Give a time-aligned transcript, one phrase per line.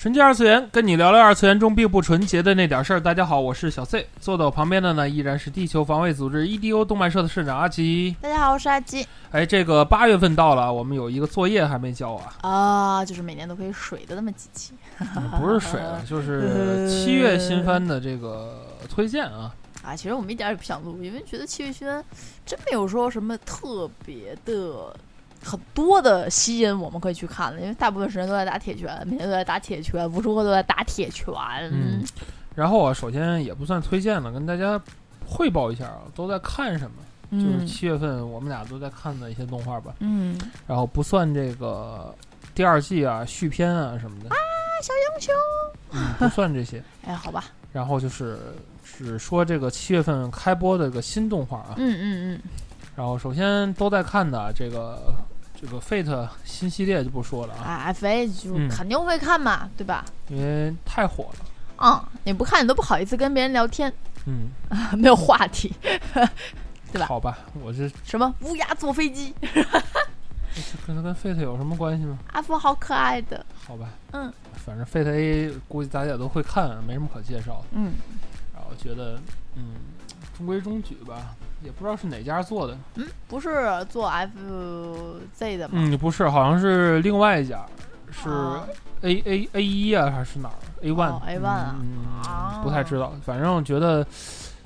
[0.00, 2.98] 纯洁二次元，跟你聊聊二次元中并不纯洁的那点事儿。
[2.98, 8.16] 大家好，我是小 C，坐在我旁边的呢依然是地球防卫组织 EDO 动漫社的社长阿吉。
[8.18, 9.06] 大家好，我是阿吉。
[9.30, 12.32] 哎，这个八月份到了，我们有一个作业还没交啊。
[12.40, 14.72] 啊，就是每年都可以水的那么几期。
[15.38, 18.58] 不是水了，就是 七月新番的这个
[18.88, 19.54] 推荐啊。
[19.82, 22.02] 啊，其实我们一点也不想录，因为觉得七月新番
[22.46, 24.96] 真没有说什么特别的。
[25.42, 31.34] 很多的吸引我们可以去看的，因为大部分时间都在打铁拳，每天都在打铁拳，无时无刻都在打铁拳。
[31.72, 32.04] 嗯，
[32.54, 34.80] 然后啊首先也不算推荐了，跟大家
[35.26, 39.94] 汇报一下啊，都在看什么，就是七月份我们俩都在看的一些动画吧。
[40.00, 42.14] 嗯，然后不算这个
[42.54, 44.28] 第二季啊、续篇啊什么的。
[44.28, 44.36] 啊，
[44.82, 45.34] 小英雄。
[45.92, 46.82] 嗯，不算这些。
[47.06, 47.44] 哎，好吧。
[47.72, 48.38] 然后就是
[48.84, 51.74] 只说这个七月份开播的个新动画啊。
[51.78, 52.40] 嗯嗯嗯。
[52.94, 55.00] 然后首先都在看的这个。
[55.60, 60.04] 这个 Fate 新系列就不说了啊，FA 就肯定会看嘛，对吧？
[60.28, 61.44] 因为太火了。
[61.82, 63.92] 嗯，你不看你都不好意思跟别人聊天。
[64.26, 64.48] 嗯，
[64.98, 65.72] 没有话题，
[66.92, 67.06] 对吧？
[67.06, 69.34] 好吧，我这什么乌鸦坐飞机？
[70.86, 72.18] 可能跟 Fate 有什么关系吗？
[72.32, 73.44] 阿福好可爱的。
[73.66, 73.88] 好吧。
[74.12, 74.32] 嗯。
[74.64, 77.66] 反正 Fate A 估计大家都会看，没什么可介绍的。
[77.72, 77.92] 嗯。
[78.54, 79.18] 然后觉得，
[79.56, 79.74] 嗯，
[80.36, 81.34] 中规中矩吧。
[81.62, 83.48] 也不知道是哪家做的，嗯，不是
[83.88, 85.74] 做 FZ 的吗？
[85.74, 87.64] 嗯，不是，好像是另外一家，
[88.10, 88.28] 是
[89.02, 91.74] A A A 一啊，还是哪儿 A one？A one 啊，
[92.56, 93.12] 嗯，不太知道。
[93.22, 94.06] 反正觉得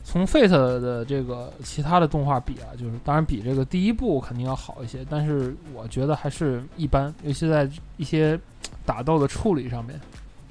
[0.04, 8.38] 从 Fate 的这个其他的动画比啊，就是当然比这个第一部肯定要好一些，但是我觉得还是一般，尤其在一些
[8.86, 10.00] 打斗的处理上面。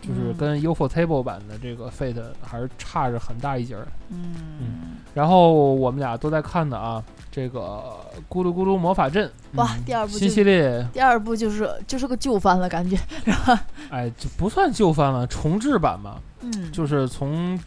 [0.05, 3.87] 就是跟 Ufotable 版的这个 Fate 还是差着很大一截儿。
[4.09, 4.67] 嗯嗯。
[5.13, 7.83] 然后我们俩都在看的啊，这个
[8.29, 9.31] 咕噜咕噜魔法阵。
[9.53, 10.85] 哇，第二部新系列。
[10.91, 13.65] 第二部就是就是个旧番了，感觉是吧。
[13.89, 16.17] 哎，就不算旧番了，重置版嘛。
[16.41, 16.71] 嗯。
[16.71, 17.57] 就是从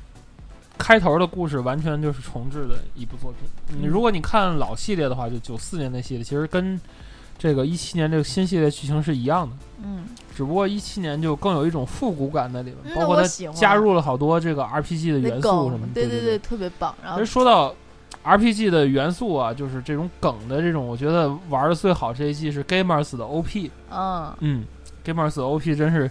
[0.79, 3.81] 开头的故事完全就是重置的一部作品。
[3.81, 6.79] 你如果你看老系列的话，就九四年那系列，其实跟
[7.39, 9.57] 这个一七年这个新系列剧情是一样的。
[9.83, 10.05] 嗯。
[10.35, 16.95] 只不过一七年就更有一种复古感在里面，包括它加入了好多这个 RPG 的元素什么的，对对对，特别棒。
[17.03, 17.75] 然后说到
[18.23, 23.71] RPG 的元素啊，就是这种梗的这种，我觉得玩的最好这一季是 Gamers 的 OP。
[23.91, 24.65] 嗯嗯
[25.07, 26.11] ，Gamers 的 OP 真是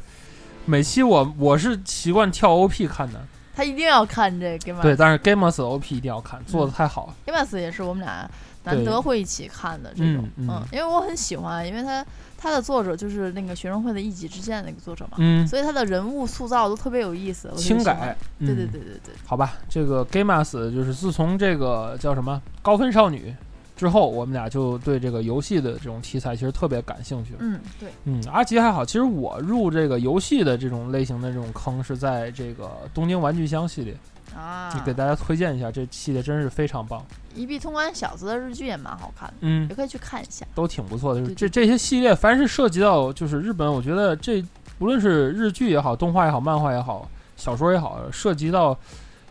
[0.66, 3.22] 每期我我是习惯跳 OP 看的。
[3.56, 4.82] 他一定要看这 Gamers。
[4.82, 7.14] 对，但是 Gamers 的 OP 一定要看，做的太好了。
[7.28, 8.28] Gamers 也是我们俩
[8.66, 12.06] 难得会一起看的这种，嗯，因为我很喜欢，因为他。
[12.38, 23.34] 他的作者就是那个学生会的一己之见那个作者嘛，嗯，所以他的人物塑造都特别有意思，轻改，对对对对对，好吧，这个 Gamas 就是自从这个叫什么高分少女
[23.76, 33.98] 之后，我们俩就对这个游戏的这种题材其实特别感兴趣，嗯，对，嗯，阿吉还好，其实我入这个游戏的这种类型的这种坑是在这个东京玩具箱系列。
[34.34, 37.04] 啊，你给大家推荐一下，这系列真是非常棒。
[37.34, 41.20] 一币通关小子的日剧也蛮好看的，嗯，也可以去看一下，都挺不错的。
[41.20, 44.42] 就是这这些系列，凡是涉及到就是日本，我觉得这
[44.80, 48.78] 无论是日剧也好，动画也好，漫画也好，小说也好，涉及到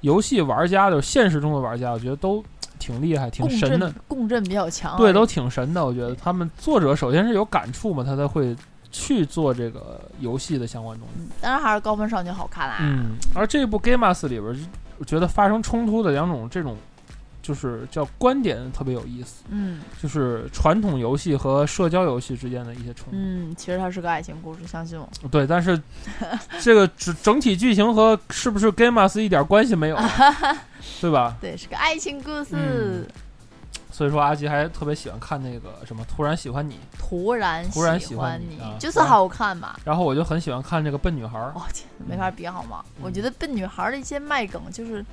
[0.02, 2.44] 游戏玩家的现实中的玩家，我觉得都
[2.78, 4.96] 挺厉害，挺神的，共振比较强。
[4.98, 5.84] 对，都挺神的。
[5.84, 8.54] 我觉得他们作者首先是有感触嘛，他才会
[8.92, 11.26] 去做这个游戏的相关东西。
[11.40, 12.76] 当然还是高分少女好看啦。
[12.80, 14.68] 嗯，而这部《Gamas》里边。
[14.98, 16.76] 我觉得发生冲突的两种，这种
[17.42, 19.44] 就是叫观点特别有意思。
[19.48, 23.10] 嗯，就是传统游戏和社交游戏之间的一些冲突。
[23.12, 25.08] 嗯，其实它是个爱情故事，相信我。
[25.30, 25.80] 对，但是
[26.60, 29.98] 这个整整体剧情和是不是 Gamas 一点关系没有，
[31.00, 31.36] 对吧？
[31.40, 33.06] 对，是个爱情故事。
[33.94, 39.76] 所以说，阿吉还特别喜欢看那个什么，突然喜欢你，突然突然喜欢你，就是好看嘛。
[39.84, 42.84] 然后我就很喜欢看这个笨女孩儿，我天，没法比好吗？
[43.00, 45.06] 我觉得笨女孩的一些卖梗就是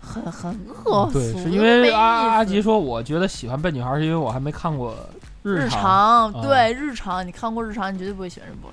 [0.00, 1.14] 很很恶俗。
[1.14, 4.94] 对，是因为阿阿吉说，我觉得喜欢笨女孩是因为我还没看过
[5.42, 6.32] 日常。
[6.40, 8.72] 对，日常你看过日常，你绝对不会喜欢这部。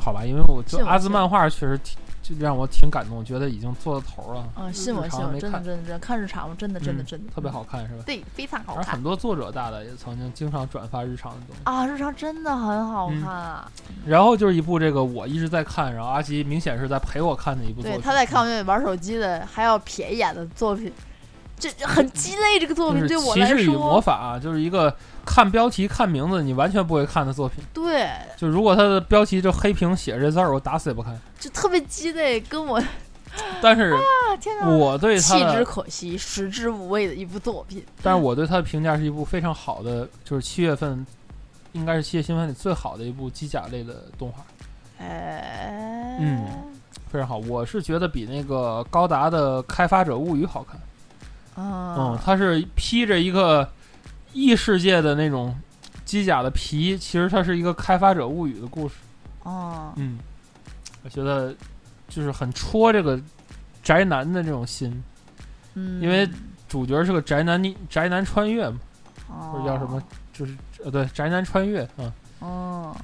[0.00, 1.98] 好吧，因为我就阿兹漫画确实挺
[2.38, 4.44] 就让我挺感动，觉得已经做到头了。
[4.56, 6.56] 嗯，信我信我，真的真的真的看日常吗？
[6.58, 8.02] 真的真的嗯真的特别好看，是吧？
[8.06, 11.62] 对，非常好看很多作者大的也曾经经常转发日常的东西。
[11.64, 11.86] 啊！
[11.86, 13.72] 日常真的很好嗯看啊！
[14.06, 18.02] 然后就是一部这个我一直在看，然后阿吉明显是在陪我看的一部作对，品。
[18.02, 20.92] 他在看我玩手机的，还要瞥一眼的作品，
[21.60, 22.58] 这这很鸡肋。
[22.58, 24.92] 这个作品对我来骑士与魔，法啊，就是一个
[25.24, 27.62] 看标题看名字你完全不会看的作品。
[27.72, 31.16] 对，就如果它的标题就黑屏写这字儿，我打死也不看。
[31.38, 32.84] 就特别鸡肋，跟我啊
[33.62, 33.96] 但是
[34.40, 34.68] 天哪！
[34.68, 37.84] 我对它弃之，可惜，食之无味的一部作品。
[38.02, 41.06] 但是我对他的评价是一部非常好的，就是七月份
[41.72, 44.44] 应该是七月新番里最好的一部机甲类的动画，
[44.98, 46.44] 哎，嗯
[47.08, 47.38] 非常好。
[47.38, 50.80] 我是觉得比那个高达的《开发者物语》好看。
[51.62, 53.68] 嗯啊，，它是披着一个
[54.32, 55.54] 异世界的那种
[56.04, 58.94] 机甲的皮，其实它是一个开发者物语的故事。
[59.42, 60.18] 哦，嗯，
[61.02, 61.54] 我觉得
[62.08, 63.20] 就是很戳这个
[63.82, 65.02] 宅男的这种心，
[65.74, 66.28] 嗯，因为
[66.68, 68.78] 主角是个宅男，宅男穿越嘛，
[69.28, 70.02] 哦或者叫什么，
[70.32, 72.96] 就是呃对，宅男穿越啊、嗯哦，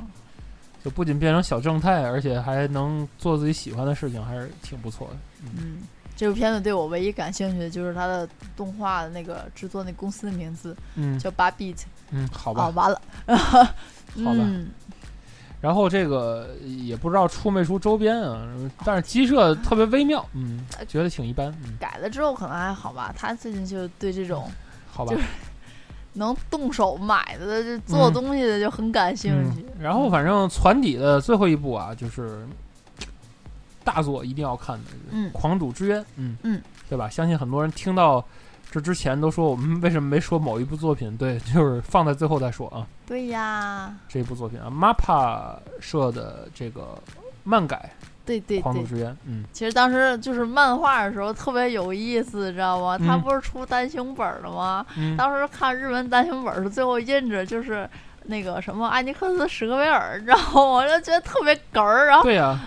[0.85, 5.17] 就不仅变成小正太，而且还能做自己喜欢的事情，还是挺不错的。
[5.57, 5.79] 嗯，
[6.17, 8.27] 这部片子对我唯一感兴趣的就是它的
[8.57, 11.77] 动画的那个制作那公司的名字嗯叫八 bit。
[12.11, 12.69] 嗯，好哦，吧。
[12.71, 13.75] 完了， 好吧
[14.15, 14.69] 嗯
[15.61, 18.47] 然后这个也不知道出没出周边啊，
[18.85, 23.13] 但是鸡舍特别微妙，嗯，觉得挺一般，嗯，改了之后可能还好吧。
[23.17, 24.51] 他最近就对这种
[24.91, 25.21] 好吧就。
[26.13, 32.47] 能动手买的、就做嗯东西的就很感兴嗯趣。，然后反正船底的最后一部啊，就是
[33.87, 37.09] 大作一定要看的，嗯狂赌之渊》，嗯嗯，对吧？
[37.09, 38.23] 相信很多人听到
[38.69, 41.17] 这之前都说我们为什么没说某一部作品？
[41.17, 42.85] 对， 就是放在最后再说啊。
[43.07, 46.99] 对呀，这一部作品啊，MAPPA 社的这个
[47.45, 47.91] 漫改
[48.27, 48.83] 《对对对狂赌。
[48.85, 52.99] 之渊》，嗯其实当时就是漫画的时候特别有意思，知道吗？
[52.99, 54.85] 他嗯不是出单行本了吗？
[54.97, 57.89] 嗯，当时看日文单行本是最后印着就是
[58.25, 60.61] 那个什么艾尼克斯史克威尔，你知道吗？
[60.61, 62.59] 我就觉得特别哏儿，然后对呀、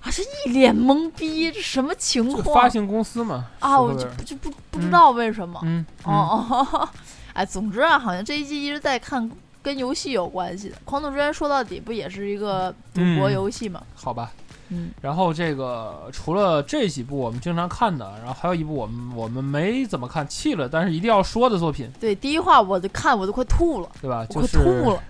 [0.00, 3.80] 还是一脸懵逼，这什么情况发行公司嘛，啊？
[3.80, 5.60] 我就就不不知道为什么。
[5.62, 6.88] 嗯，嗯哦哦，
[7.34, 9.30] 哎，总之啊，好像这一季一直在看
[9.62, 10.76] 跟游戏有关系的。
[10.84, 13.82] 《狂赌之渊》说到底不也是一个赌博嗯游戏吗？
[13.94, 14.32] 好吧。
[14.72, 24.24] 嗯然后这个除了这几部我们经常看的，然后还有一部我们我们没怎么看弃了，但是一定要说的作品，对，第一话我就看我都快吐了，对吧？
[24.30, 25.02] 我快就是吐了。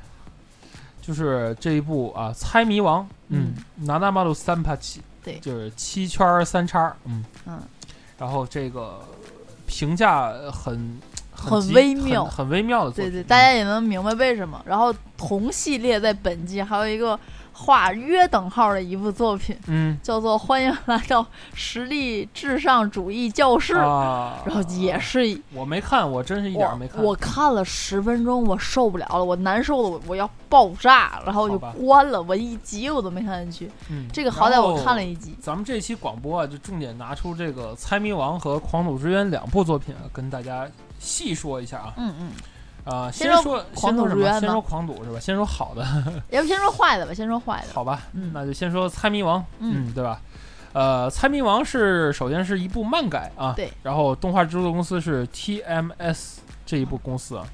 [1.01, 5.39] 就是这一部啊，《猜谜王》，嗯，拿大马路三帕七，对。
[5.39, 7.25] 就是七圈三叉，嗯。
[7.47, 7.61] 嗯，
[8.19, 9.01] 然后这个
[9.67, 11.01] 评价很
[11.33, 12.25] 很微妙。
[12.25, 14.63] 很很微妙的作品，对对，大家也能明白为什么。
[14.67, 17.19] 然后同系列在本季还有一个
[17.61, 23.75] 画约等号的一部作品，嗯叫做《欢迎来到实力至上主义教室》。
[23.79, 33.73] 啊，然后也是我没看，我真是一点没看，我看了十分钟，我受不了了，我难受的我我要爆炸，然后我就关了，我一集我都没看进去。
[33.91, 35.37] 嗯，这个好歹我看了一集。
[35.41, 40.67] 咱们这期广播啊，就重点拿出这个《猜谜王》和《狂赌之渊》两部作品啊，跟大家
[40.99, 41.93] 细说一下啊。
[41.99, 42.31] 嗯嗯，
[42.85, 44.41] 啊、先说先说狂先说什么？
[44.41, 45.21] 先说狂赌是吧？
[45.21, 45.85] 先说好的，
[46.31, 47.73] 要不先说坏的吧，先说坏的。
[47.75, 48.03] 好吧？
[48.15, 50.21] 嗯那就先说《猜谜王》，嗯对吧？
[50.73, 57.45] 呃，《猜谜王》是首先是一部漫改啊，对，然后动画制作公司是 TMS 这一部公司啊，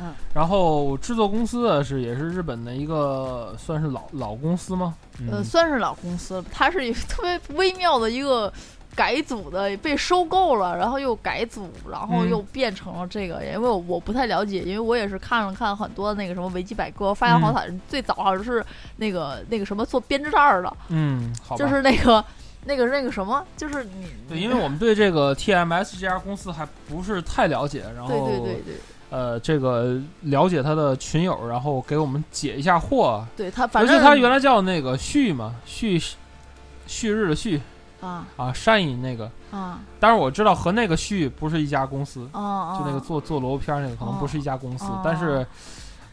[0.00, 4.94] 嗯，然后制作公司啊是也是日本的一个算是老老公司吗？
[5.20, 8.52] 嗯，呃，算是老公司，它是一个特别微妙的一个
[8.94, 13.44] 改组的，被收购了，然后又改组，然后嗯又变成了这个。
[13.44, 18.64] 因为我我不太了解，因为我也是看了看很多那个什么维基百科，发现好嗯像最早好像是
[18.96, 22.24] 那个那个什么做编织袋儿的，嗯，好，就是那个
[22.64, 28.74] 那个那个什么，就是你对，因为我们对这个 TMS 这家公司还不是太了解，然后对对对对
[29.10, 33.22] 呃，这个了解他的群友，然后给我们解一下惑。
[33.36, 36.00] 对，他反尤正其他原来叫那个旭嘛，旭
[36.86, 37.60] 旭日的旭
[38.04, 38.26] 啊。
[38.36, 39.80] 啊，善影那个，啊。
[39.98, 45.00] 但是我知道和那个旭不是一家公司，就那个做做萝卜片儿那个可能不是一家公司，哦。
[45.04, 45.46] 但是。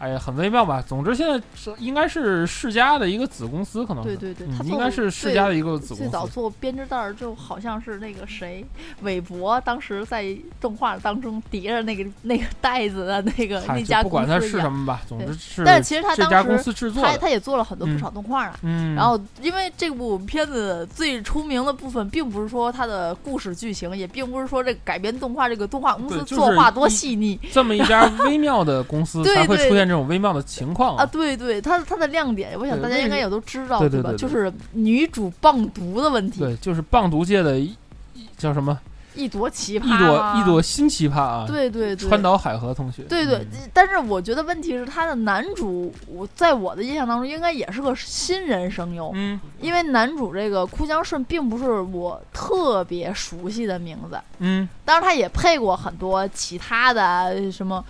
[0.02, 0.84] 哎呀，很微妙吧？
[0.86, 6.26] 总之，现在是应该是世嘉的一个子公司，可能是对对对，嗯他做应该是世对嘉的一个子公司最早。
[6.26, 8.66] 做编织袋儿，就好像是那个谁，
[9.02, 17.04] 韦伯当时在动画当中叠着那个那个袋子的那个那家不管它是什么吧，总之对是但是其实他这家公当时司制作。
[17.04, 18.58] 他他也做了很多不嗯少动画啊。
[18.64, 33.80] 嗯，然后，因为这部片子最出名的部分，并不是说它的故事剧情，也并不是说这改编动画这个动画公司作画多细腻，这么一家微妙的公司 才会出现这这种微妙的情况啊，对对，它它的亮点，我想大家应该也都知道，吧？
[33.80, 34.18] 对对对对。
[34.18, 37.76] 就是女主棒毒的问题，对，就是棒毒界的一
[38.14, 38.80] 一叫什么？
[39.14, 41.46] 一朵奇葩，一朵一朵新奇葩啊！
[41.46, 49.38] 对对对，川岛海河同学，对对嗯，但是我觉得问题是他的男主，我在我的印象当中应该也是个新人声优，嗯。
[49.60, 54.70] 因为男主这个哭江顺并不是我特别熟悉的名字，嗯。
[54.86, 57.84] 当然他也配过很多其他的什么。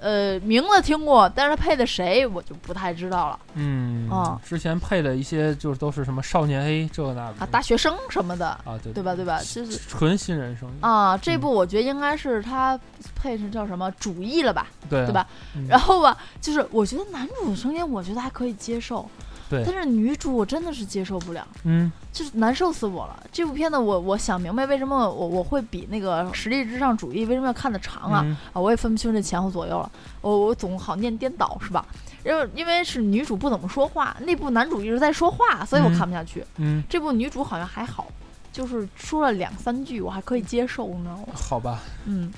[0.00, 9.14] 呃，名字听过，但是他配的谁我就不太知道了嗯啊之前配的一些就是都是什么少年 A 这个那个啊，大学生什么的，啊对对吧？
[9.14, 9.38] 对吧？
[9.40, 12.78] 就是纯新人声音啊，这嗯部我觉得应该是他
[13.14, 14.66] 配成叫什么主义了吧？
[14.88, 15.26] 对对吧？
[15.54, 19.08] 嗯然后吧，就是我觉得男主的声音，我觉得还可以接受，
[19.50, 23.22] 对但是女主我真的是接受不了，嗯就是难受死我了。
[23.32, 28.60] 这部片子我我想明白为什么我我会比那个《实力至上主义》为什么要看的长啊、嗯啊！
[28.60, 29.90] 我也分不清这前后左右了，
[30.20, 31.84] 我我总好念颠倒是吧？
[32.24, 36.44] 因为因为是女主不怎么说话，那部男主一直在说话，所以我嗯看不下去。
[36.56, 38.06] 嗯，这部女主好像还好，
[38.52, 41.26] 就是说了两三句，我还可以接受，你知道吗？
[41.34, 41.80] 好吧。
[42.04, 42.30] 嗯，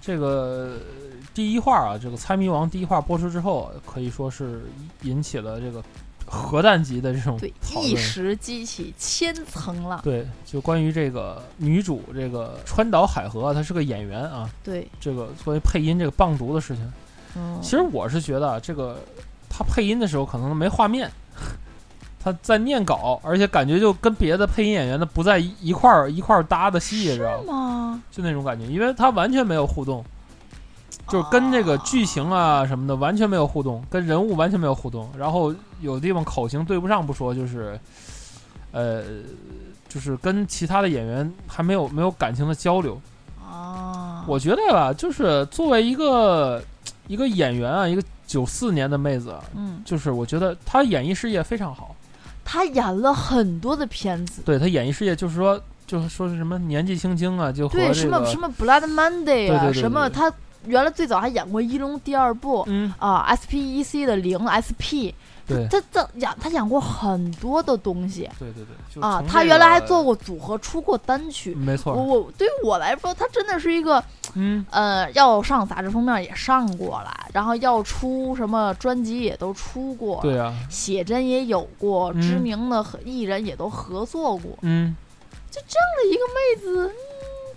[0.00, 0.78] 这个
[1.34, 4.62] 第一话啊，这个《猜谜王》第一话播出之后，可以说是
[5.02, 5.82] 引起了这个
[6.32, 7.52] 核弹级的这种对。
[7.82, 10.00] 一时激起千层浪。
[10.02, 16.92] 对，就关于这个女主这个川岛海河，她是个演员啊，对，这个作为配音这个棒读的事情，
[17.36, 19.00] 嗯，其实我是觉得啊这个
[19.48, 21.10] 她配音的时候可能没画面，
[22.22, 27.52] 她在念稿，而且感觉就跟别的配音演员的不在一一块儿一块儿搭的戏，知道吗？
[27.52, 28.02] 吗？
[28.10, 30.04] 就那种感觉，因为她完全没有互动。
[31.08, 37.78] 就是跟这个剧情啊什么的完全没有互动，跟人物完全没有互动，然后有的地方口型对不上不说，就是，
[38.72, 39.02] 呃，
[39.88, 43.00] 就是跟其他的演员还没有没有感情的交流。
[43.42, 46.62] 啊，我觉得吧，就是作为一个
[47.08, 51.96] 一个演员啊，一个九四年的妹子啊，嗯，就是我觉得她演艺事业非常好。
[52.44, 60.32] 她演了很多的片子，对她演艺事业，就是说，就是说是什么年纪轻轻啊，就和对，这个什么什么 Blood Monday 啊，对对对什么她
[60.66, 62.64] 原来最早还演过《一龙》第二部。
[62.68, 65.10] 嗯，啊，SPEC 的零 SP，
[65.56, 68.64] 对他他养他养过很多的东西对对
[68.94, 71.54] 对，啊，他原来还做过组合，出过单曲。
[71.54, 74.02] 没错我，我对于我来说，他真的是一个
[74.34, 84.58] 嗯，呃，要上杂志封面也上过了，然后要出什么专辑也都出过，对啊，写真也有过，嗯知名的和艺人也都合作过。
[84.62, 84.96] 嗯。
[85.52, 86.94] 这样的一个妹子，嗯，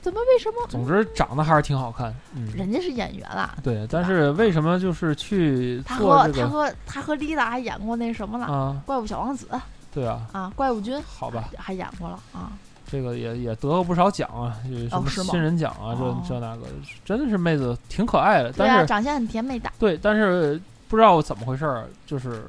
[0.03, 0.57] 怎么为什么？
[0.67, 3.87] 总之长得还是挺好看，嗯，人家是演员啦，对。
[3.89, 8.81] 但是为什么就是去他做这个和他和他和丽达还演过那什么了，啊？
[8.85, 9.47] 怪物小王子》
[9.93, 12.51] 对啊，啊，怪物君好吧，还演过了啊。
[12.91, 16.63] 这个也也得过不少奖啊，什么新人奖啊，哦这这那个，
[17.03, 18.51] 真的是妹子挺可爱的。
[18.51, 22.43] 对啊，但是长相很甜美的，对，但是不知道怎么回事儿，就是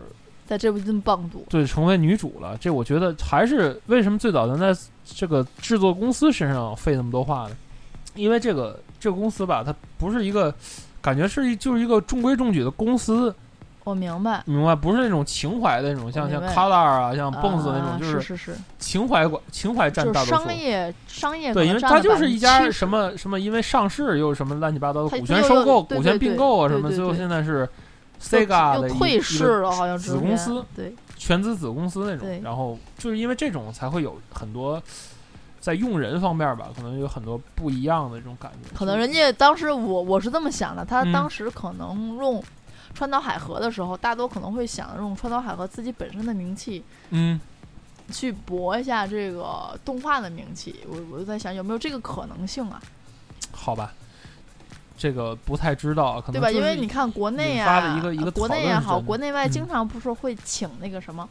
[0.46, 1.44] 在这部这么棒读。
[1.48, 2.56] 对成为女主了。
[2.58, 4.74] 这我觉得还是为什么最早能在
[5.04, 7.56] 这个制作公司身上费那么多话呢？
[8.14, 10.54] 因为这个这个公司吧，它不是一个
[11.00, 13.34] 感觉是一就是一个中规中矩的公司，
[13.82, 14.72] 我明白，明白？
[14.72, 20.44] 不是那种情怀的那种，像像明白 Color 啊，像蹦子那种，啊就是是是是，情怀管情怀占大多数。
[20.44, 27.68] 商业商业对，因为它就是一家什么什么，因为上市又什么乱七八糟的股权收购、股权并购啊什么，最后现在是又
[28.24, 32.40] Sega 的一又退市了，好像子公司对，全资子公司那种。
[32.42, 34.82] 然后就是因为这种才会有很多
[35.60, 38.74] 在用人方面吧，可能有很多不一样的这种感觉。
[38.74, 42.42] 可能人家当时我我是这么想的，他嗯当时可能用
[42.94, 47.40] 川岛海河的时候，大多可能会想用川岛海河自己本身的名气嗯，
[48.10, 50.80] 去博一下这个动画的名气。
[50.88, 52.80] 我我就在想有没有这个可能性啊，
[53.52, 53.92] 好吧，
[54.96, 56.50] 这个不太知道，可能对吧？
[56.50, 61.28] 因为你看国内啊，的一个一个呃国内也好，国内外嗯经常不是会请那个什么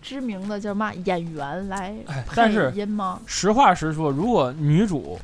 [0.00, 1.94] 知名的叫嘛演员来
[2.28, 3.20] 配音吗？
[3.26, 5.18] 实话实说，如果女主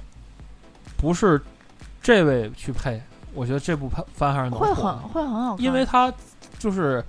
[0.97, 1.41] 不是
[2.03, 3.01] 这位去配，
[3.35, 6.13] 我觉得这部番番还是能会很会很好看，因为它
[6.59, 7.05] 就是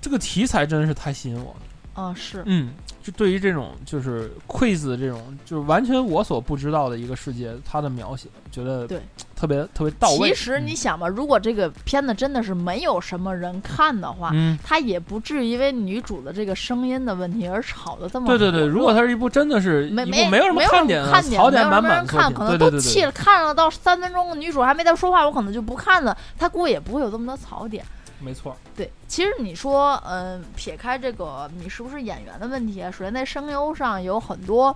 [0.00, 2.02] 这个题材真的是太吸引我了。
[2.02, 2.74] 啊是嗯，
[3.06, 9.00] 就对于这种就是 quiz 这种就是完全我所不知道的一个世界，它的描写觉得对
[9.36, 10.30] 特别特别到位。
[10.30, 26.16] 其实你想吧，如果这个片子真的是没有什么人看的话，嗯，它也不至于因为女主的这个声音的问题而吵得这么对对对，如果它是一部真的是没没没有什么看点啊，看点，槽没有什满么人看，可能对对对对，都气了，看了到三分钟，女主还没在说话，我可能就不看了。
[26.36, 27.84] 他估计也不会有这么多槽点。
[28.20, 28.56] 没错。
[28.76, 34.74] 对，其实你说，嗯、撇开这个你是不是演员的问题啊，首先在声优上有很多。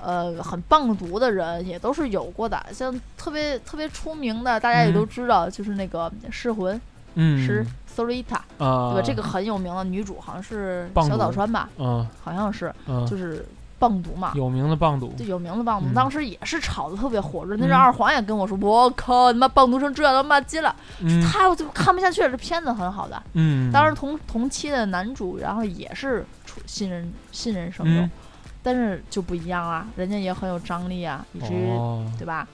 [0.00, 6.80] 呃，很棒读的人也都是有过的，像特别特别出名的，大家也嗯都知道，就是那个噬魂，
[7.16, 7.66] 嗯是
[7.96, 9.02] Sorita，啊，对吧？
[9.04, 13.44] 这个很有名的女主好像是小岛川吧，嗯好像是，嗯，就是
[13.78, 14.32] 棒读嘛。
[14.34, 17.56] 有名的棒读就，有名的棒毒，嗯当时也是炒的特别火热。
[17.56, 22.30] 那嗯阵二黄也跟我说：“我靠，你妈棒毒成这样，他妈鸡了！”嗯他我就看不下去了。
[22.30, 28.10] 这片子很好的，嗯，当时同同期的男主，然后也是出新人新人声优，嗯
[28.60, 32.46] 但是就不一样啊，人家也很有张力啊，以至于、哦，对吧？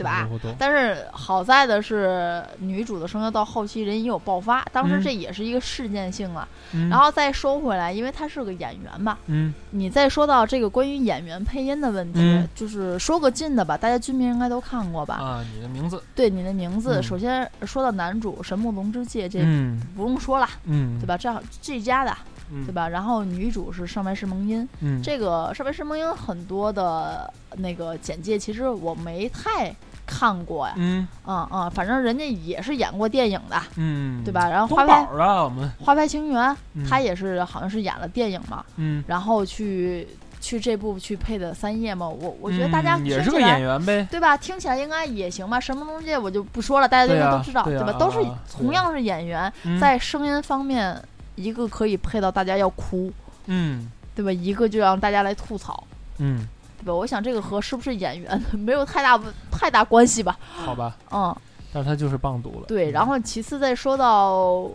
[0.00, 0.28] 对吧？
[0.58, 6.48] 但是好在的是，女主的声优到后期人也有爆发，当时嗯这也是一个事件性了。
[6.72, 15.16] 嗯然后再说回来，因为她是个演员嘛，嗯你再说到这个关于演员配音的问题，嗯就是说个近的吧，大家军迷应该都看过吧？
[15.16, 21.18] 啊，你的名字，对你的名字，嗯首先说到男主神木龙之介，这嗯不用说了，嗯，对吧？
[21.18, 22.16] 这样这家的，
[22.50, 22.64] 嗯？
[22.64, 22.88] 对吧？
[22.88, 29.74] 然后女主是上白石萌音，嗯，这个上白石萌音很多的那个简介，其实我没太
[30.10, 30.74] 看过呀。
[30.76, 34.48] 嗯嗯嗯，反正人家也是演过电影的，嗯，对吧？
[34.50, 40.08] 然后花牌啊，我们，花牌情缘，嗯他也是好像是演了电影嘛，嗯，然后去
[40.40, 42.08] 去这部去配的三叶嘛。
[42.08, 44.36] 我我觉得大家嗯也是个演员呗，对吧？
[44.36, 45.60] 听起来应该也行吧。
[45.60, 47.92] 神木龙介我就不说了，大家应该都知道，对呀吧？
[47.92, 51.00] 都是啊同样是演员，嗯在声音方面，
[51.36, 53.12] 一个可以配到大家要哭，
[53.46, 54.32] 嗯对吧？
[54.32, 55.82] 一个就让大家来吐槽。
[56.18, 56.46] 嗯，
[56.80, 56.94] 对吧？
[56.94, 59.20] 我想这个和是不是演员 没有太大
[59.50, 60.38] 太大关系吧。
[60.50, 61.34] 好吧，嗯，
[61.72, 62.90] 但是他就是棒读了，对。
[62.90, 64.40] 然后其次再说到《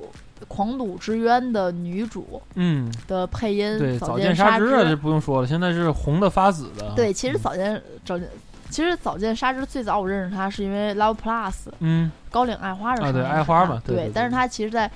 [0.48, 8.30] 狂赌之渊》的女主嗯，的配音，对，早早见沙之啊这不用说了，现在是红的发紫的，对，其实早见早见，
[8.70, 14.92] 其实早见沙织最早我认识她是因为 Love Plus 嗯高岭爱花的啊对爱花嘛对但是她其实在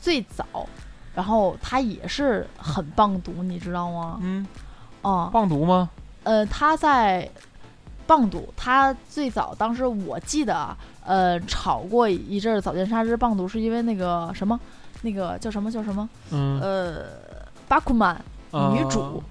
[0.00, 0.44] 最早，
[1.14, 4.18] 然后她也是很棒读，你知道吗？
[4.20, 4.46] 嗯，
[5.02, 5.88] 哦、棒读吗？
[6.24, 7.28] 呃，他在
[8.06, 14.58] 棒读，他最早当时我记得啊，呃，炒过一阵儿早间沙之棒读，是因为那个什么，
[15.02, 17.04] 那个叫什么叫什么，嗯，呃，
[17.68, 18.22] 巴库曼
[18.72, 19.24] 女主，啊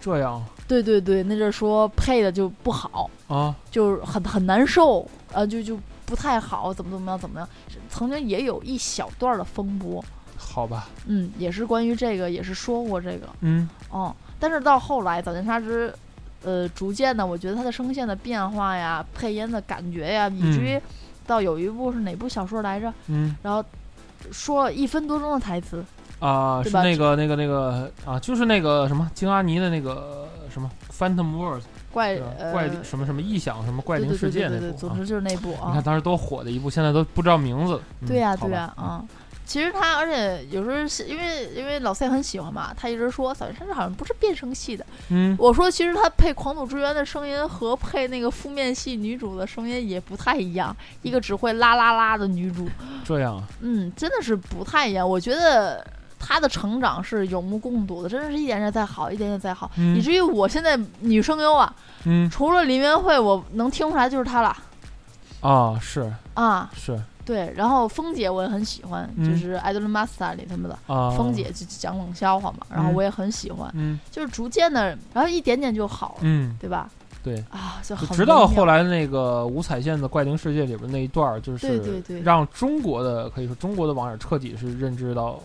[0.00, 0.42] 这样。
[0.66, 7.48] 对对对，那阵儿说配的就不好，啊，就是很很难受，呃，就就不太好，怎么怎么样怎么样，
[7.88, 10.04] 曾经也有一小段的风波，
[10.36, 13.68] 好吧，嗯，也是关于这个，也是说过这个，嗯。
[13.90, 15.90] 哦，但是到后来早间沙织，
[16.44, 20.80] 呃，逐渐的，我觉得他的声线的变化呀，配音的感觉呀，以至于
[21.26, 23.36] 到有一部是哪部小说来着，嗯。
[23.42, 23.64] 然后
[24.30, 25.84] 说一分多钟的台词，
[26.20, 32.16] 啊，是那个那个那个啊，就是那个什么京阿尼的那个什么 Phantom World，怪
[32.52, 35.74] 怪什么什么异想什么怪灵世界那部啊总之就是那部啊你啊。
[35.74, 37.80] 看，当时多火的一部，现在都不知道名字。
[38.00, 39.04] 嗯对呀、对呀、啊。
[39.48, 44.84] 其实他，而且有时候是因为因为老赛很喜欢嘛，他一直说早见沙织好像不是变声系的。
[45.08, 52.68] 嗯，我说其实他配《狂赌之渊》的声音和配那个负面系女主的声音也不太一样，一个只会啦啦啦的女主，
[53.02, 55.08] 这样啊，嗯，真的是不太一样。
[55.08, 55.82] 我觉得
[56.18, 64.54] 她的成长是有目共睹的，真的是一点点在好，一点点在好，嗯以至于我现在女声优啊，嗯除了林元惠，我能听出来就是她了
[65.40, 66.70] 啊，是啊。
[66.76, 76.90] 是对，然后风姐我也很喜欢，嗯就是《Idol Master》里他们的啊，峰姐就讲冷笑话嘛，然后嗯我也很喜欢，嗯就是逐渐的，然后一点点就好了，嗯，对吧？
[77.22, 77.44] 对。
[77.50, 85.38] 啊，就直到后来那个五彩线的怪灵世界里边那一段，就是让中国的可以说中国的网友彻底是认知到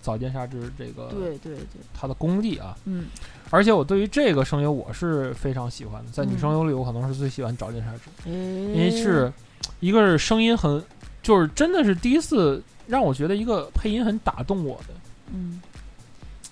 [0.00, 2.76] 早间沙织这个对对对，他的功力啊。
[2.84, 3.06] 嗯
[3.50, 8.30] 而且我对于这个声优我是非常喜欢的，在女嗯声优里我可能是最喜欢早见沙织。
[8.30, 9.32] 因因为是
[9.80, 10.82] 一个是声音很，
[11.24, 14.94] 就是真的是第一次让我觉得一个配音很打动我的，
[15.32, 15.60] 嗯，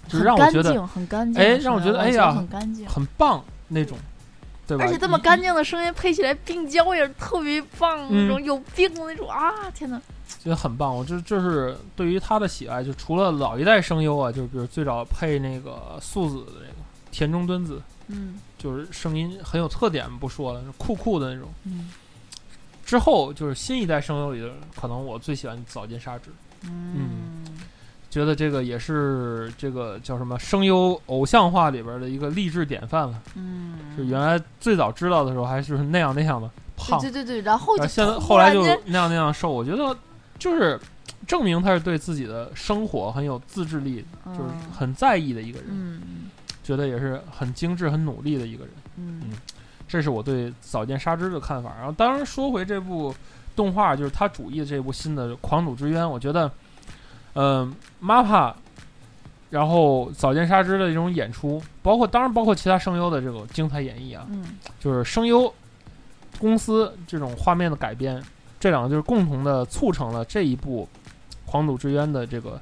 [0.08, 2.88] 就是很干让我觉得净，很干净，哎让我觉得吧哎呀很干净。
[2.88, 3.96] 很棒那种，
[4.66, 4.84] 对吧？
[4.84, 9.70] 而且这么干净的声音配起来病娇也是特别棒，嗯那种有病的那种啊！
[9.74, 10.00] 天哪，
[10.42, 10.96] 觉得很棒。
[10.96, 16.76] 我这这是对于他的喜爱，就除了老一代声优啊，就比如最早配那个素子的那个
[17.10, 21.48] 田中敦子，嗯就是声音很有特点，不说了，酷酷的那种。
[21.64, 21.90] 嗯
[22.92, 26.28] 之后就是新一代声优里的，可能我最喜欢早见沙织，
[26.64, 27.42] 嗯
[28.10, 33.18] 觉得这个也是这个叫什么声优偶像化里边的一个励志典范了。
[33.34, 39.50] 嗯，就原来最早知道的时候还是那样那样的胖，对对对对，然后就然现在后来就那样那样瘦。
[39.50, 39.96] 我觉得
[40.38, 40.78] 就是
[41.26, 46.02] 证明他是对自己的生活很有自制力，就是嗯很在意的一个人，嗯
[46.62, 48.74] 觉得也是很精致、很努力的一个人。
[48.96, 49.22] 嗯
[49.92, 51.74] 这是我对早见沙织的看法。
[51.76, 53.14] 然后，当然说回这部
[53.54, 56.50] 动画，就是他主义这部新的《狂赌之渊》，我觉得，
[57.34, 58.54] 嗯、MAPPA，
[59.50, 65.52] 然后早见沙织的这种演出，包括当然包括其他声优的这种精彩演绎啊，嗯就是声优
[66.38, 68.22] 公司这种画面的改编，
[68.58, 70.88] 这两个就是共同的促成了这一部
[71.50, 72.58] 《狂赌之渊》的这个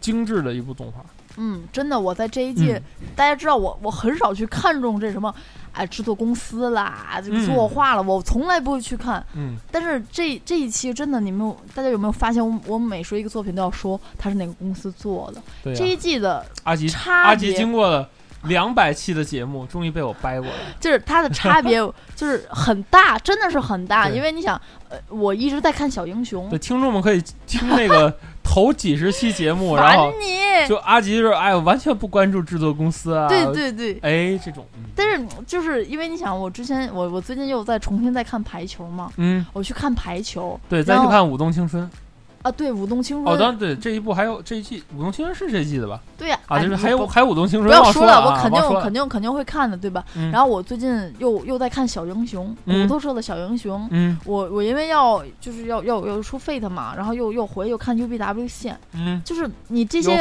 [0.00, 1.04] 精致的一部动画。
[1.40, 2.82] 嗯，真的，我在这一季，嗯
[3.14, 5.32] 大家知道我我很少去看重这什么，
[5.67, 9.24] 哎，制作公司啦，这个嗯作画了，我从来不会去看。
[9.34, 15.42] 嗯，但是这这一期真的，你们有大家有没有发现我，我每说一个作品都要说它是哪个公司做的？
[15.62, 18.08] 对呀、这一季的阿吉差阿吉别经过了
[18.44, 20.54] 两百期的节目，终于被我掰过了。
[20.80, 21.78] 就是它的差别
[22.14, 24.08] 就是很大，真的是很大。
[24.08, 26.48] 因为你想，呃，我一直在看小英雄。
[26.48, 30.38] 对，，听众们可以听那个头几十期节目，然后你。
[30.68, 34.84] 就阿吉就是哎，我完全不关注制作公司啊，对对对，哎，这种，嗯。
[34.94, 41.84] 但是就是因为你想，我之前我我最近又在重新在看排球嘛，嗯，我去看排球对，再去看《舞动青春》
[42.42, 46.00] 啊，对，舞动青哦，春，当然对这一部还有这一季《舞动青春》是这一季的吧？
[46.16, 50.04] 对呀，啊，哎就是还有不还有《舞动青春不》要说了啊，我肯定肯定肯定会看的，对吧？
[50.16, 53.86] 嗯然后我最近又又在看小英雄，嗯骨头社的小英雄。
[53.90, 60.16] 嗯我我因为要就是要要要出 Fate 嘛，然后又又回又看 UBW 线，嗯，就是你这些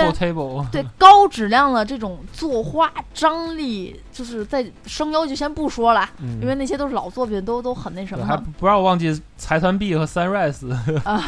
[0.71, 10.67] 对 高质量的这种作画张力，就是在声优就先不说了，嗯，因为那些都是老作品，都都很那什么不让我忘记财团 B 和 Sunrise，
[11.05, 11.23] 啊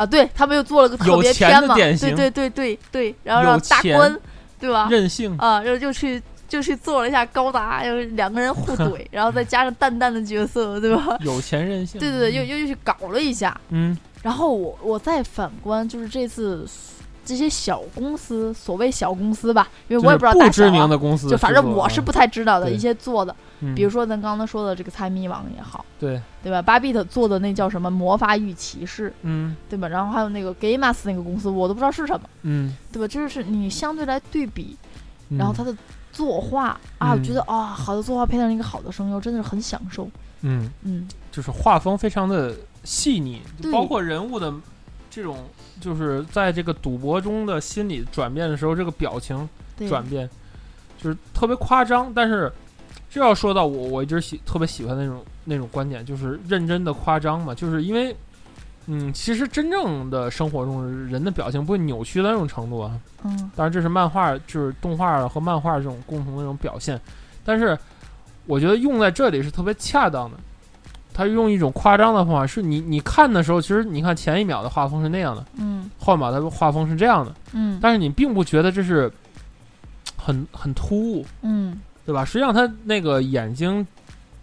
[0.00, 0.06] 啊！
[0.06, 4.18] 对他们又做了个特有钱别篇嘛，的典型对对对对对，然后让大钱关，
[4.58, 4.88] 对吧？
[4.90, 11.18] 任性，啊，然后就去就去做了一下高达，又两个人互怼， 然后再加上淡淡的角色，对吧？
[11.20, 13.54] 有钱任性，对对对，又又又去搞了一下。
[13.68, 16.66] 嗯然后我我再反观，就是这次
[17.24, 23.74] 这些小公司，所谓小公司吧，因为我也不知道就是不知名的公司，就反正我是不，太知道的一些做的，嗯。
[23.74, 26.60] 比如说咱刚才说的这个猜谜网也好，对，对吧？
[26.60, 29.56] 巴比特做的那叫什么魔法与骑士，嗯。
[29.68, 29.86] 对吧？
[29.88, 33.06] 然后还有那个 Gamas 那个公司，我都不知道是什么，嗯，对吧？
[33.06, 34.76] 这就是你相对来对比，
[35.28, 35.38] 嗯。
[35.38, 35.76] 然后它的
[36.12, 40.08] 作画啊，我嗯觉得啊，好的作画配上一个好的声优，真的是很享受。
[40.42, 44.52] 嗯，嗯，就是画风非常的细腻，包括人物的
[45.10, 45.44] 这种，
[45.80, 49.48] 就是在这个赌博中的心理转变的时候，这个表情，
[49.88, 50.28] 转变，
[50.96, 52.12] 就是特别夸张。
[52.14, 52.50] 但是
[53.10, 58.16] 这要说到我，我一直喜特别喜欢那种那种观点，就是认真的夸张嘛，就是因为。
[58.86, 62.98] 嗯，其实真正的生活中，人的表情不会扭曲到那种程度啊。
[63.22, 67.00] 嗯当然，这是漫画，就是动画和漫画这种共同的这种表现。
[67.44, 67.78] 但是，
[68.46, 70.36] 我觉得用在这里是特别恰当的。
[71.20, 75.90] 他用一种夸张的方法，是你你看的时候，其实你看前一秒的画风是那样的，嗯。
[75.98, 77.78] 后一秒的画风是这样的，嗯。
[77.82, 79.12] 但是你并不觉得这是
[80.16, 81.78] 很很突兀，嗯。
[82.06, 82.24] 对吧？
[82.24, 83.86] 实际上，他那个眼睛、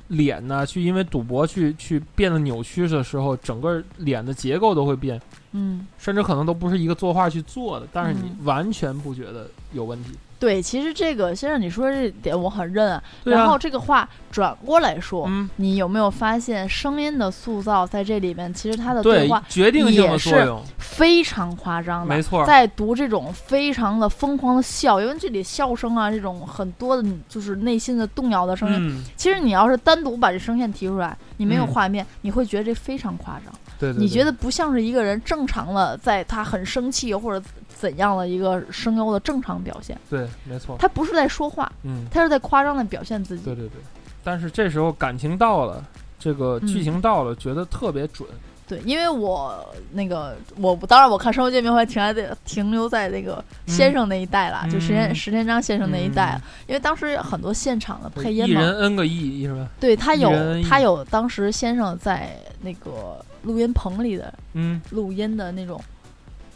[0.10, 5.20] 脸呢，去因为赌博去去变得扭曲的时候，整个脸的结构都会变，
[5.54, 8.46] 嗯，甚至可能都不是一个作画去做的，但是你嗯。
[8.46, 10.12] 完全不觉得有问题。
[10.40, 22.16] 对，其实这个先生你说这点我很认然后这个话转过来说，嗯，你有没有发现声音的塑造在这里面，其实它的对话，决定性的也是作用，非常夸张的。
[22.16, 22.46] 没错。
[22.46, 28.78] 在读这种非常的疯狂的笑，因为这里笑声啊，这种很多的就是内心的动摇的声音。
[28.80, 33.54] 嗯，其实你要是单独把这声线提出来，你没有嗯画面，你会觉得这非常夸张。
[33.80, 37.46] 对对，你觉得得不像是一个人正常的，在他很生气或者
[37.78, 40.76] 怎样的一个声优的正常表现，对，没错。
[40.80, 43.46] 他不是在说话，嗯，他是在夸张的表现自己。
[43.46, 43.82] 对对对。
[44.24, 45.84] 但是这时候感情到了，
[46.20, 48.28] 这个剧嗯情到了，觉得特别准。
[48.68, 59.70] 对，因为我那个我当然我看《生活界面会》停在这停留在那个先生那一代了，就石石田章先生那一代了，因为当时很多现场的配音嘛，一人 N 个亿是吧？
[59.80, 60.30] 对他有
[60.64, 65.86] 他有当时先生在那个录音棚里的嗯，录音的那种，嗯，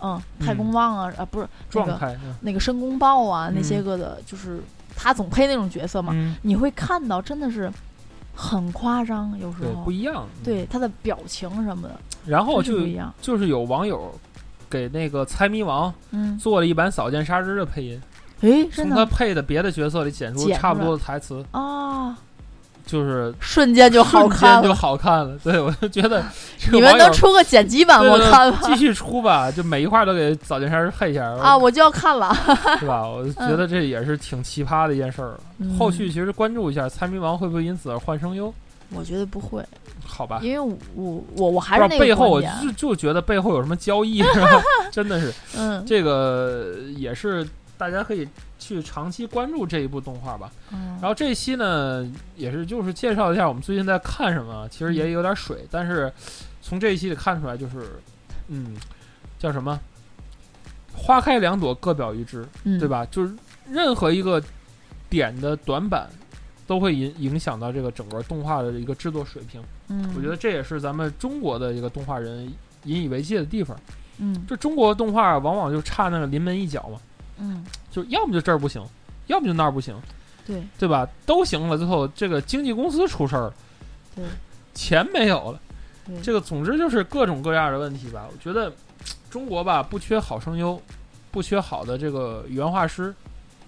[0.01, 2.13] 嗯太公望啊啊不是那个状态。
[2.23, 4.61] 嗯那个申公豹啊那些嗯个的，就是
[4.95, 7.71] 他总配那种角色嘛，嗯，你会看到真的是
[8.35, 10.27] 很夸张，有时，候不一样。
[10.39, 10.43] 嗯。
[10.43, 12.79] 对他的表情什么的，然后就
[13.21, 14.13] 就是有网友
[14.69, 18.01] 给那个猜谜王嗯，做了一版扫剑杀之的配音，
[18.41, 22.17] 诶，真的从他配的别的角色里剪出差不多的台词，啊，
[22.91, 24.75] 就是瞬间就好瞬间就看了。
[24.75, 25.37] 好看了。
[25.43, 26.23] 对，我就觉得
[26.71, 28.59] 你们能出个剪辑版我看吗？
[28.63, 32.35] 继续出吧，就每一块都给扫剑杀之配一下啊，，我就要看了。
[32.79, 33.07] 是吧？
[33.07, 35.39] 我觉得这也是挺奇葩的一件事儿。
[35.59, 38.51] 嗯后续其实关注一下猜谜王会不会因此而换声优，
[38.95, 39.63] 我觉得不会，
[40.03, 40.39] 好吧？
[40.41, 42.41] 因为我我我我还是那个背后，我
[42.75, 44.47] 就觉得背后有什么交易，是吧？
[44.91, 47.47] 真的是嗯这个也是
[47.81, 50.51] 大家可以去长期关注这一部动画吧。
[50.71, 56.13] 嗯，然后这一期呢，也是就是介绍一下我们最近在看什么，其实也有点水，但是
[56.61, 57.99] 从这一期里看出来，就是
[58.49, 58.77] 嗯，
[59.39, 59.79] 叫什么？
[60.93, 62.87] 花开两朵，各表一枝，嗯对？
[62.87, 63.03] 吧？
[63.09, 63.33] 就是
[63.67, 64.39] 任何一个
[65.09, 66.07] 点的短板，
[66.67, 69.59] 都会影影响到这个整个动画的一个制作水平。
[69.87, 73.75] 嗯，我觉得这也是咱们中国的一个动画人引以为戒的地方。
[74.23, 76.99] 嗯就中国动画往往就差那个临门一脚嘛，
[77.41, 78.81] 嗯，就要么就这儿不行，
[79.27, 79.99] 要么就那儿不行，
[80.45, 81.07] 对对吧？
[81.25, 83.53] 都行了，最后这个经纪公司出事儿了，
[84.15, 84.23] 对，
[84.73, 85.59] 钱没有了，
[86.21, 88.27] 这个总之就是各种各样的问题吧。
[88.31, 88.71] 我觉得
[89.29, 90.79] 中国吧不缺好声优，
[91.31, 93.13] 不缺好的这个原画师，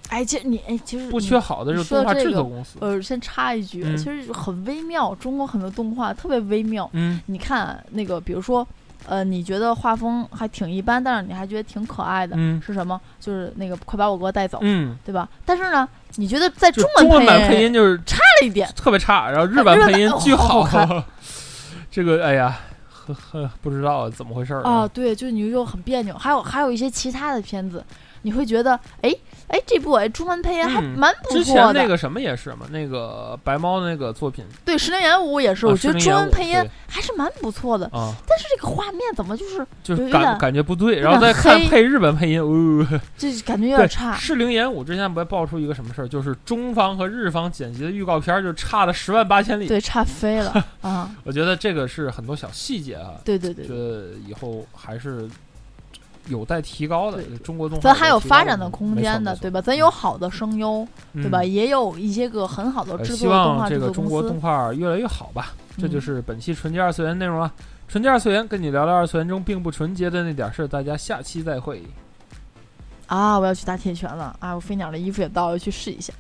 [0.10, 2.78] 哎，其实你哎，其实不缺好的这个动画制作公司。
[2.82, 6.88] 呃，先插一句，嗯其实很微妙，中国很多动画特别微妙。
[6.94, 8.68] 嗯你看那个，比如说，
[9.06, 13.00] 呃，你觉得画风还挺一般，但是你还觉得挺可爱的，嗯是什么？
[13.20, 15.28] 就是那个快把我哥带走，嗯，对吧？
[15.46, 21.04] 但是呢，你觉得在中文中文版配音音就是差了一点，特别差，然后日版配音巨哦好好好。
[21.92, 22.58] 这个哎呀，
[22.92, 26.18] 呵呵，不知道怎么回事儿啊，对，就是你就很别扭。
[26.18, 27.84] 还有还有一些其他的片子，
[28.24, 29.16] 你会觉得，哎
[29.48, 31.44] 哎，这部哎中文配音还嗯蛮不错的。
[31.44, 36.56] 前那个什么也是嘛，那个白猫的那个作品，对《十零演武》也是，啊我觉得中文配音
[36.88, 37.86] 还是蛮不错的。
[37.88, 44.16] 啊，但是这个画面怎么就是就是感感觉不对，然后再看配日本配音，哦， 这感觉有点，差？
[44.16, 49.68] 适龄演武之前不还爆出一个什么事儿，就是中方和日方剪辑的预告片儿就差了十万八千里。
[49.68, 51.12] 对，差飞了啊！
[51.24, 55.30] 我觉得这个是很多小细节啊，对对对觉，得以后还是
[56.28, 57.24] 有待提高的。
[57.44, 59.62] 中国动画咱还有发展的空间的，对吧？
[59.62, 61.42] 咱有好的声优，对吧？
[61.42, 64.22] 嗯也有一些个很好的制作的动望这个中国。
[64.22, 65.54] 动画越来越好吧。
[65.78, 67.52] 这就嗯是本期纯洁二次元内容了。
[67.88, 71.84] 纯洁二次元跟你聊聊二次元中并不纯洁的那点事儿，大家下期再会。
[73.08, 73.38] 啊！
[73.38, 74.56] 我要去打铁拳了啊！
[74.56, 76.14] 我飞鸟的衣服也到了，要去试一下。